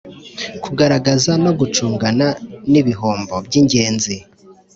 kugaragaza 0.63 1.31
no 1.43 1.51
gucungana 1.59 2.27
n 2.71 2.73
ibihombo 2.81 3.33
by 3.45 3.53
ingenzi 3.59 4.15